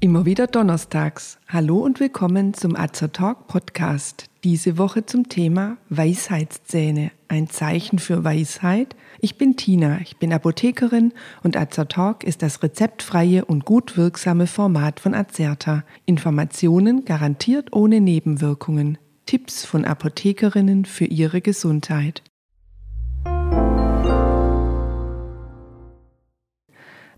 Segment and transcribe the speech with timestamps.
[0.00, 1.40] Immer wieder donnerstags.
[1.48, 4.26] Hallo und willkommen zum Azer Talk Podcast.
[4.44, 7.10] Diese Woche zum Thema Weisheitszähne.
[7.26, 8.94] Ein Zeichen für Weisheit.
[9.18, 11.12] Ich bin Tina, ich bin Apothekerin
[11.42, 15.82] und Azer Talk ist das rezeptfreie und gut wirksame Format von Azerta.
[16.06, 18.98] Informationen garantiert ohne Nebenwirkungen.
[19.26, 22.22] Tipps von Apothekerinnen für ihre Gesundheit.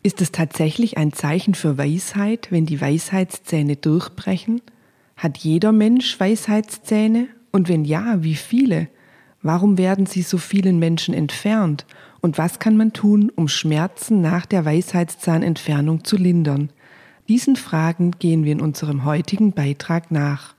[0.02, 4.62] Ist es tatsächlich ein Zeichen für Weisheit, wenn die Weisheitszähne durchbrechen?
[5.14, 7.28] Hat jeder Mensch Weisheitszähne?
[7.52, 8.88] Und wenn ja, wie viele?
[9.42, 11.84] Warum werden sie so vielen Menschen entfernt?
[12.22, 16.70] Und was kann man tun, um Schmerzen nach der Weisheitszahnentfernung zu lindern?
[17.28, 20.54] Diesen Fragen gehen wir in unserem heutigen Beitrag nach.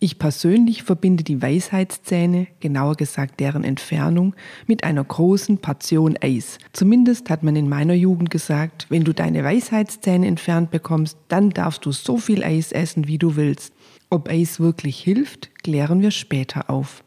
[0.00, 4.34] Ich persönlich verbinde die Weisheitszähne, genauer gesagt deren Entfernung,
[4.66, 6.58] mit einer großen Portion Eis.
[6.72, 11.86] Zumindest hat man in meiner Jugend gesagt, wenn du deine Weisheitszähne entfernt bekommst, dann darfst
[11.86, 13.72] du so viel Eis essen, wie du willst.
[14.10, 17.02] Ob Eis wirklich hilft, klären wir später auf.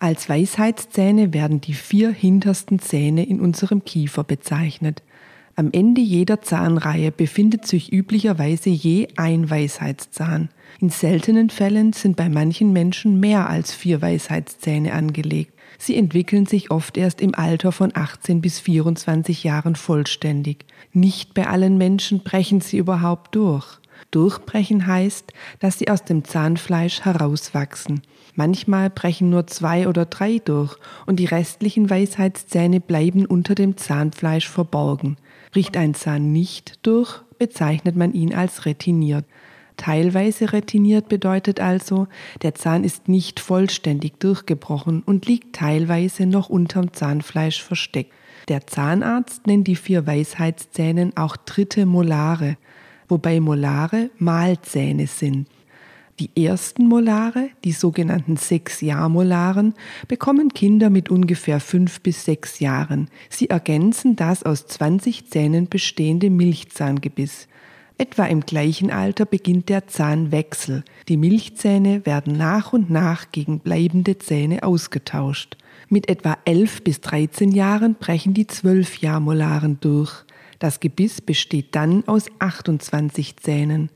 [0.00, 5.02] Als Weisheitszähne werden die vier hintersten Zähne in unserem Kiefer bezeichnet.
[5.58, 10.50] Am Ende jeder Zahnreihe befindet sich üblicherweise je ein Weisheitszahn.
[10.78, 15.52] In seltenen Fällen sind bei manchen Menschen mehr als vier Weisheitszähne angelegt.
[15.76, 20.64] Sie entwickeln sich oft erst im Alter von 18 bis 24 Jahren vollständig.
[20.92, 23.80] Nicht bei allen Menschen brechen sie überhaupt durch.
[24.12, 28.02] Durchbrechen heißt, dass sie aus dem Zahnfleisch herauswachsen.
[28.36, 34.48] Manchmal brechen nur zwei oder drei durch und die restlichen Weisheitszähne bleiben unter dem Zahnfleisch
[34.48, 35.16] verborgen.
[35.50, 39.24] Bricht ein Zahn nicht durch, bezeichnet man ihn als retiniert.
[39.76, 42.08] Teilweise retiniert bedeutet also,
[42.42, 48.12] der Zahn ist nicht vollständig durchgebrochen und liegt teilweise noch unterm Zahnfleisch versteckt.
[48.48, 52.56] Der Zahnarzt nennt die vier Weisheitszähne auch dritte Molare,
[53.08, 55.46] wobei Molare Mahlzähne sind.
[56.20, 59.74] Die ersten Molare, die sogenannten Sechs-Jahr-Molaren,
[60.08, 63.08] bekommen Kinder mit ungefähr fünf bis sechs Jahren.
[63.30, 67.46] Sie ergänzen das aus 20 Zähnen bestehende Milchzahngebiss.
[67.98, 70.82] Etwa im gleichen Alter beginnt der Zahnwechsel.
[71.08, 75.56] Die Milchzähne werden nach und nach gegen bleibende Zähne ausgetauscht.
[75.88, 80.24] Mit etwa 11 bis 13 Jahren brechen die 12-Jahr-Molaren durch.
[80.58, 83.90] Das Gebiss besteht dann aus 28 Zähnen.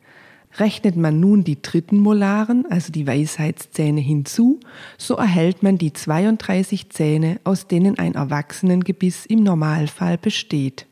[0.58, 4.60] Rechnet man nun die dritten Molaren, also die Weisheitszähne, hinzu,
[4.98, 10.86] so erhält man die 32 Zähne, aus denen ein Erwachsenengebiss im Normalfall besteht.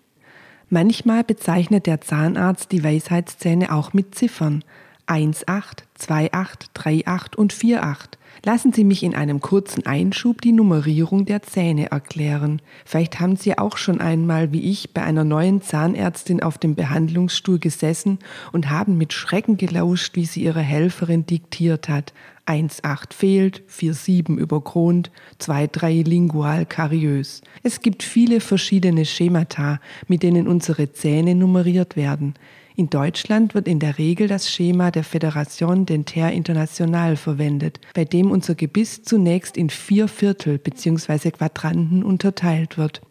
[0.70, 4.64] Manchmal bezeichnet der Zahnarzt die Weisheitszähne auch mit Ziffern
[5.10, 7.96] 1,8, 2,8, 3,8 und 4,8.
[8.44, 12.62] Lassen Sie mich in einem kurzen Einschub die Nummerierung der Zähne erklären.
[12.86, 17.58] Vielleicht haben Sie auch schon einmal, wie ich, bei einer neuen Zahnärztin auf dem Behandlungsstuhl
[17.58, 18.20] gesessen
[18.52, 22.14] und haben mit Schrecken gelauscht, wie sie ihre Helferin diktiert hat.
[22.46, 25.10] 1,8 fehlt, 4,7 überkront,
[25.40, 27.42] 2,3 lingual kariös.
[27.62, 32.34] Es gibt viele verschiedene Schemata, mit denen unsere Zähne nummeriert werden.
[32.80, 38.30] In Deutschland wird in der Regel das Schema der Fédération Dentaire Internationale verwendet, bei dem
[38.30, 41.30] unser Gebiss zunächst in vier Viertel bzw.
[41.30, 43.02] Quadranten unterteilt wird.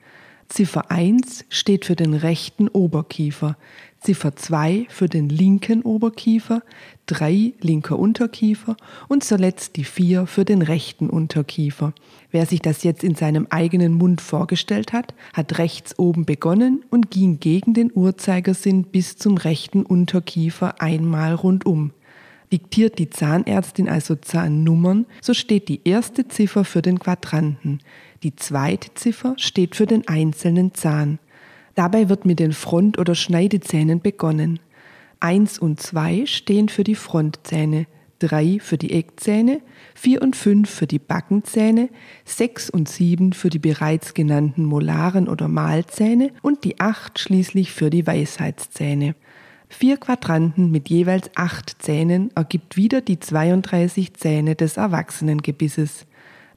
[0.50, 3.56] Ziffer 1 steht für den rechten Oberkiefer,
[4.00, 6.64] Ziffer 2 für den linken Oberkiefer,
[7.06, 8.76] 3 linker Unterkiefer
[9.08, 11.94] und zuletzt die 4 für den rechten Unterkiefer.
[12.32, 17.12] Wer sich das jetzt in seinem eigenen Mund vorgestellt hat, hat rechts oben begonnen und
[17.12, 21.92] ging gegen den Uhrzeigersinn bis zum rechten Unterkiefer einmal rundum.
[22.52, 27.80] Diktiert die Zahnärztin also Zahnnummern, so steht die erste Ziffer für den Quadranten,
[28.24, 31.20] die zweite Ziffer steht für den einzelnen Zahn.
[31.76, 34.60] Dabei wird mit den Front- oder Schneidezähnen begonnen.
[35.20, 37.88] Eins und zwei stehen für die Frontzähne,
[38.20, 39.62] drei für die Eckzähne,
[39.96, 41.90] vier und fünf für die Backenzähne,
[42.26, 47.90] sechs und sieben für die bereits genannten Molaren oder Mahlzähne und die acht schließlich für
[47.90, 49.16] die Weisheitszähne.
[49.70, 56.08] Vier Quadranten mit jeweils acht Zähnen ergibt wieder die 32 Zähne des Erwachsenengebisses.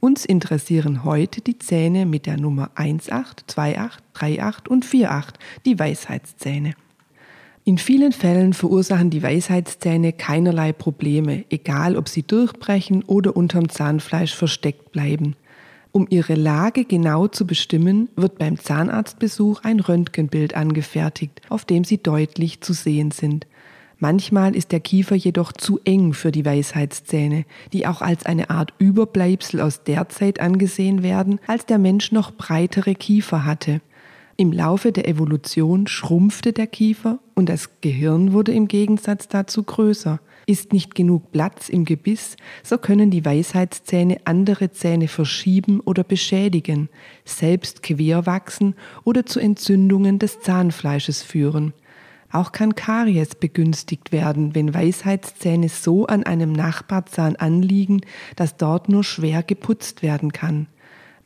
[0.05, 6.75] Uns interessieren heute die Zähne mit der Nummer 18, 28, 38 und 48, die Weisheitszähne.
[7.63, 14.35] In vielen Fällen verursachen die Weisheitszähne keinerlei Probleme, egal ob sie durchbrechen oder unterm Zahnfleisch
[14.35, 15.37] versteckt bleiben.
[15.93, 22.03] Um ihre Lage genau zu bestimmen, wird beim Zahnarztbesuch ein Röntgenbild angefertigt, auf dem sie
[22.03, 23.47] deutlich zu sehen sind.
[24.03, 28.75] Manchmal ist der Kiefer jedoch zu eng für die Weisheitszähne, die auch als eine Art
[28.81, 33.81] Überbleibsel aus der Zeit angesehen werden, als der Mensch noch breitere Kiefer hatte.
[34.37, 40.19] Im Laufe der Evolution schrumpfte der Kiefer und das Gehirn wurde im Gegensatz dazu größer.
[40.49, 46.89] Ist nicht genug Platz im Gebiss, so können die Weisheitszähne andere Zähne verschieben oder beschädigen,
[47.25, 51.73] selbst quer wachsen oder zu Entzündungen des Zahnfleisches führen.
[52.33, 58.01] Auch kann Karies begünstigt werden, wenn Weisheitszähne so an einem Nachbarzahn anliegen,
[58.37, 60.67] dass dort nur schwer geputzt werden kann.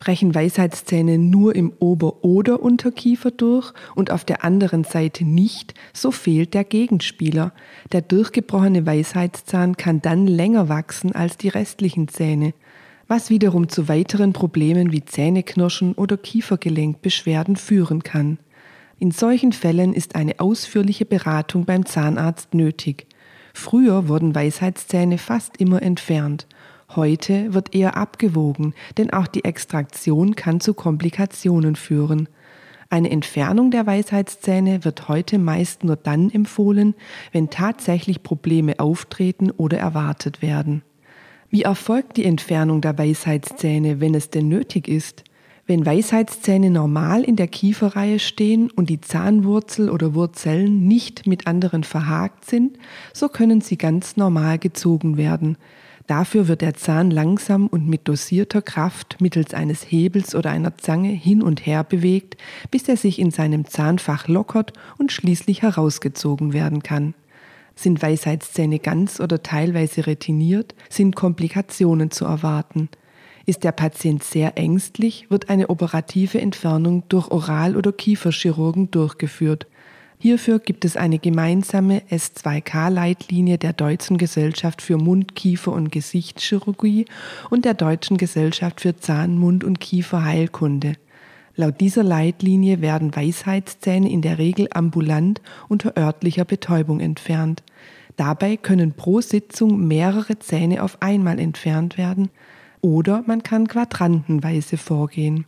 [0.00, 6.10] Brechen Weisheitszähne nur im Ober- oder Unterkiefer durch und auf der anderen Seite nicht, so
[6.10, 7.52] fehlt der Gegenspieler.
[7.92, 12.52] Der durchgebrochene Weisheitszahn kann dann länger wachsen als die restlichen Zähne,
[13.08, 18.38] was wiederum zu weiteren Problemen wie Zähneknirschen oder Kiefergelenkbeschwerden führen kann.
[18.98, 23.06] In solchen Fällen ist eine ausführliche Beratung beim Zahnarzt nötig.
[23.52, 26.46] Früher wurden Weisheitszähne fast immer entfernt.
[26.94, 32.28] Heute wird eher abgewogen, denn auch die Extraktion kann zu Komplikationen führen.
[32.88, 36.94] Eine Entfernung der Weisheitszähne wird heute meist nur dann empfohlen,
[37.32, 40.82] wenn tatsächlich Probleme auftreten oder erwartet werden.
[41.50, 45.24] Wie erfolgt die Entfernung der Weisheitszähne, wenn es denn nötig ist?
[45.68, 51.82] Wenn Weisheitszähne normal in der Kieferreihe stehen und die Zahnwurzel oder Wurzeln nicht mit anderen
[51.82, 52.78] verhakt sind,
[53.12, 55.58] so können sie ganz normal gezogen werden.
[56.06, 61.08] Dafür wird der Zahn langsam und mit dosierter Kraft mittels eines Hebels oder einer Zange
[61.08, 62.36] hin und her bewegt,
[62.70, 67.14] bis er sich in seinem Zahnfach lockert und schließlich herausgezogen werden kann.
[67.74, 72.88] Sind Weisheitszähne ganz oder teilweise retiniert, sind Komplikationen zu erwarten.
[73.48, 79.68] Ist der Patient sehr ängstlich, wird eine operative Entfernung durch Oral- oder Kieferchirurgen durchgeführt.
[80.18, 87.04] Hierfür gibt es eine gemeinsame S2K-Leitlinie der Deutschen Gesellschaft für Mund-, Kiefer- und Gesichtschirurgie
[87.48, 90.94] und der Deutschen Gesellschaft für Zahn-, Mund- und Kieferheilkunde.
[91.54, 97.62] Laut dieser Leitlinie werden Weisheitszähne in der Regel ambulant unter örtlicher Betäubung entfernt.
[98.16, 102.30] Dabei können pro Sitzung mehrere Zähne auf einmal entfernt werden
[102.80, 105.46] oder man kann quadrantenweise vorgehen.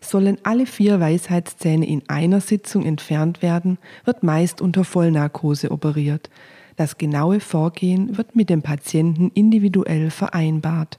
[0.00, 6.28] Sollen alle vier Weisheitszähne in einer Sitzung entfernt werden, wird meist unter Vollnarkose operiert.
[6.76, 10.98] Das genaue Vorgehen wird mit dem Patienten individuell vereinbart.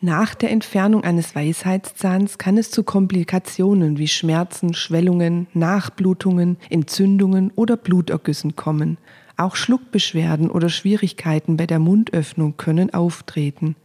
[0.00, 7.76] Nach der Entfernung eines Weisheitszahns kann es zu Komplikationen wie Schmerzen, Schwellungen, Nachblutungen, Entzündungen oder
[7.76, 8.98] Blutergüssen kommen.
[9.36, 13.76] Auch Schluckbeschwerden oder Schwierigkeiten bei der Mundöffnung können auftreten.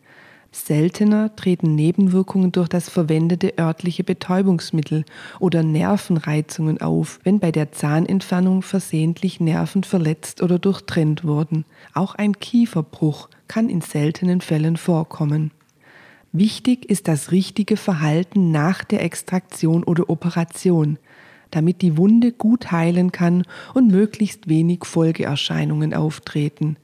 [0.51, 5.05] Seltener treten Nebenwirkungen durch das verwendete örtliche Betäubungsmittel
[5.39, 11.65] oder Nervenreizungen auf, wenn bei der Zahnentfernung versehentlich Nerven verletzt oder durchtrennt wurden.
[11.93, 15.51] Auch ein Kieferbruch kann in seltenen Fällen vorkommen.
[16.31, 20.97] Wichtig ist das richtige Verhalten nach der Extraktion oder Operation,
[21.51, 23.43] damit die Wunde gut heilen kann
[23.73, 26.77] und möglichst wenig Folgeerscheinungen auftreten.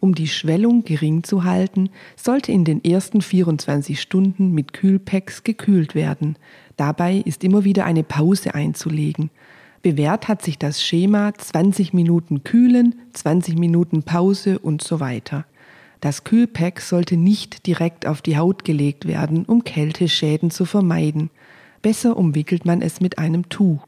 [0.00, 5.94] Um die Schwellung gering zu halten, sollte in den ersten 24 Stunden mit Kühlpacks gekühlt
[5.94, 6.36] werden.
[6.76, 9.30] Dabei ist immer wieder eine Pause einzulegen.
[9.82, 15.46] Bewährt hat sich das Schema 20 Minuten kühlen, 20 Minuten Pause und so weiter.
[16.00, 21.30] Das Kühlpack sollte nicht direkt auf die Haut gelegt werden, um Kälteschäden zu vermeiden.
[21.82, 23.87] Besser umwickelt man es mit einem Tuch.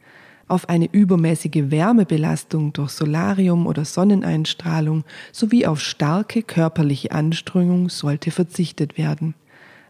[0.50, 8.99] Auf eine übermäßige Wärmebelastung durch Solarium oder Sonneneinstrahlung sowie auf starke körperliche Anstrengung sollte verzichtet
[8.99, 9.37] werden.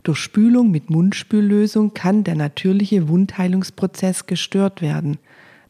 [0.03, 5.17] Durch Spülung mit Mundspüllösung kann der natürliche Wundheilungsprozess gestört werden.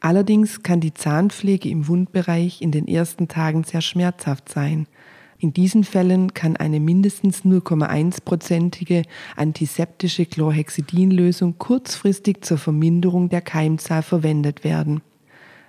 [0.00, 4.88] Allerdings kann die Zahnpflege im Wundbereich in den ersten Tagen sehr schmerzhaft sein.
[5.42, 9.04] In diesen Fällen kann eine mindestens 0,1-prozentige
[9.36, 15.00] antiseptische Chlorhexidinlösung kurzfristig zur Verminderung der Keimzahl verwendet werden.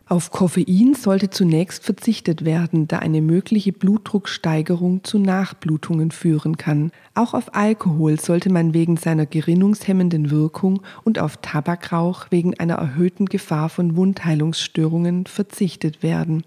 [0.10, 6.92] Auf Koffein sollte zunächst verzichtet werden, da eine mögliche Blutdrucksteigerung zu Nachblutungen führen kann.
[7.14, 13.28] Auch auf Alkohol sollte man wegen seiner gerinnungshemmenden Wirkung und auf Tabakrauch wegen einer erhöhten
[13.28, 16.44] Gefahr von Wundheilungsstörungen verzichtet werden.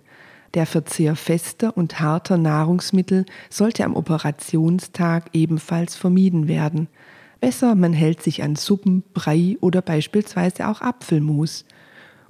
[0.55, 6.87] Der Verzehr fester und harter Nahrungsmittel sollte am Operationstag ebenfalls vermieden werden.
[7.41, 11.65] Besser, man hält sich an Suppen, Brei oder beispielsweise auch Apfelmus.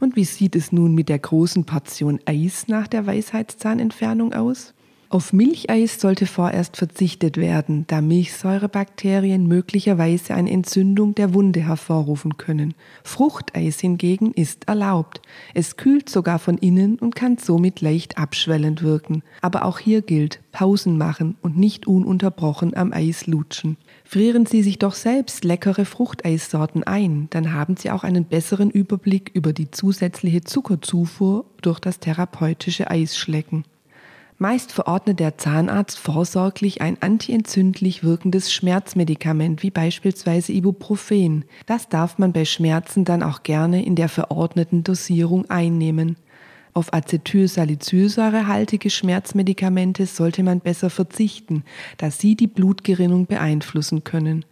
[0.00, 4.73] Und wie sieht es nun mit der großen Portion Eis nach der Weisheitszahnentfernung aus?
[5.14, 12.75] Auf Milcheis sollte vorerst verzichtet werden, da Milchsäurebakterien möglicherweise eine Entzündung der Wunde hervorrufen können.
[13.04, 15.23] Fruchteis hingegen ist erlaubt.
[15.54, 19.23] Es kühlt sogar von innen und kann somit leicht abschwellend wirken.
[19.40, 23.76] Aber auch hier gilt, Pausen machen und nicht ununterbrochen am Eis lutschen.
[24.02, 29.30] Frieren Sie sich doch selbst leckere Fruchteissorten ein, dann haben Sie auch einen besseren Überblick
[29.33, 33.62] über die zusätzliche Zuckerzufuhr durch das therapeutische Eisschlecken.
[34.38, 41.45] Meist verordnet der Zahnarzt vorsorglich ein antientzündlich wirkendes Schmerzmedikament wie beispielsweise Ibuprofen.
[41.67, 46.17] Das darf man bei Schmerzen dann auch gerne in der verordneten Dosierung einnehmen.
[46.73, 51.62] Auf Acetylsalicylsäurehaltige Schmerzmedikamente sollte man besser verzichten,
[51.99, 54.45] da sie die Blutgerinnung beeinflussen können.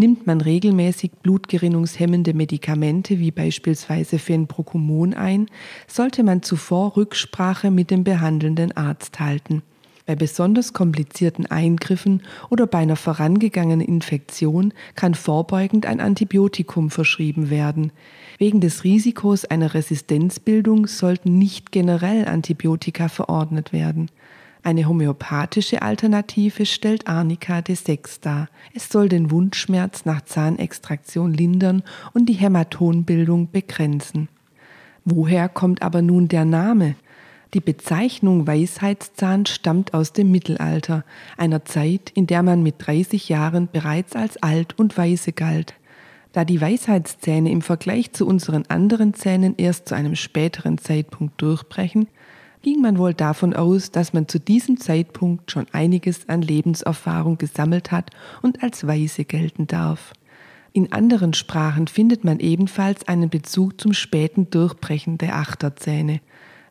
[0.00, 5.46] Nimmt man regelmäßig blutgerinnungshemmende Medikamente wie beispielsweise Fenprocumon ein,
[5.88, 9.62] sollte man zuvor Rücksprache mit dem behandelnden Arzt halten.
[10.06, 17.90] Bei besonders komplizierten Eingriffen oder bei einer vorangegangenen Infektion kann vorbeugend ein Antibiotikum verschrieben werden.
[18.38, 24.10] Wegen des Risikos einer Resistenzbildung sollten nicht generell Antibiotika verordnet werden.
[24.68, 28.50] Eine homöopathische Alternative stellt Arnica D6 dar.
[28.74, 31.82] Es soll den Wundschmerz nach Zahnextraktion lindern
[32.12, 34.28] und die Hämatonbildung begrenzen.
[35.06, 36.96] Woher kommt aber nun der Name?
[37.54, 41.02] Die Bezeichnung Weisheitszahn stammt aus dem Mittelalter,
[41.38, 45.76] einer Zeit, in der man mit 30 Jahren bereits als alt und weise galt.
[46.32, 52.06] Da die Weisheitszähne im Vergleich zu unseren anderen Zähnen erst zu einem späteren Zeitpunkt durchbrechen,
[52.68, 57.90] ging man wohl davon aus, dass man zu diesem Zeitpunkt schon einiges an Lebenserfahrung gesammelt
[57.92, 58.10] hat
[58.42, 60.12] und als weise gelten darf.
[60.74, 66.20] In anderen Sprachen findet man ebenfalls einen Bezug zum späten Durchbrechen der Achterzähne.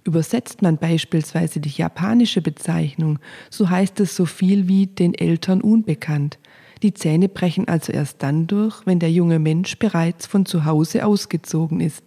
[0.04, 3.18] Übersetzt man beispielsweise die japanische Bezeichnung,
[3.50, 6.38] so heißt es so viel wie den Eltern unbekannt.
[6.84, 11.08] Die Zähne brechen also erst dann durch, wenn der junge Mensch bereits von zu Hause
[11.08, 12.04] ausgezogen ist.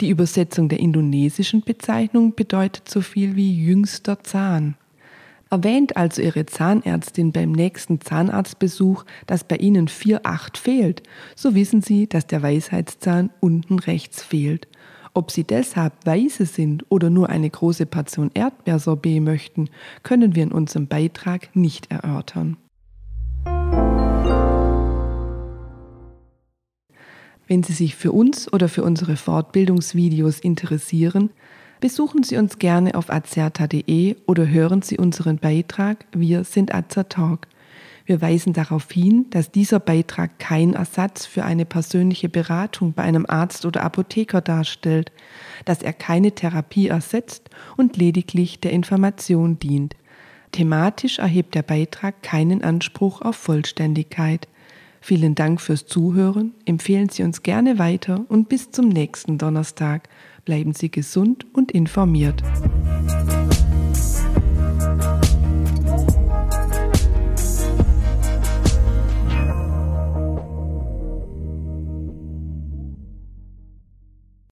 [0.00, 4.76] Die Übersetzung der indonesischen Bezeichnung bedeutet so viel wie jüngster Zahn.
[5.50, 11.02] Erwähnt also Ihre Zahnärztin beim nächsten Zahnarztbesuch, dass bei Ihnen 4,8 fehlt,
[11.34, 14.68] so wissen Sie, dass der Weisheitszahn unten rechts fehlt.
[15.14, 19.68] Ob Sie deshalb weise sind oder nur eine große Portion Erdbeersorbet möchten,
[20.04, 22.56] können wir in unserem Beitrag nicht erörtern.
[27.48, 31.30] Wenn Sie sich für uns oder für unsere Fortbildungsvideos interessieren,
[31.80, 37.48] besuchen Sie uns gerne auf azerta.de oder hören Sie unseren Beitrag Wir sind Azertalk.
[38.04, 43.24] Wir weisen darauf hin, dass dieser Beitrag kein Ersatz für eine persönliche Beratung bei einem
[43.26, 45.10] Arzt oder Apotheker darstellt,
[45.64, 49.96] dass er keine Therapie ersetzt und lediglich der Information dient.
[50.52, 54.48] Thematisch erhebt der Beitrag keinen Anspruch auf Vollständigkeit.
[55.00, 60.08] Vielen Dank fürs Zuhören, empfehlen Sie uns gerne weiter und bis zum nächsten Donnerstag.
[60.44, 62.42] Bleiben Sie gesund und informiert.